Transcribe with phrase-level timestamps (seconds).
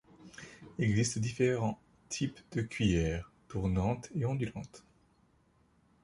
[0.79, 4.83] Il existe différent types de cuillères, tournantes et ondulantes.